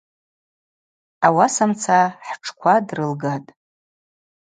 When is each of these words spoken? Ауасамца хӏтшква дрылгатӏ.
Ауасамца 1.25 1.99
хӏтшква 2.25 2.73
дрылгатӏ. 2.87 3.49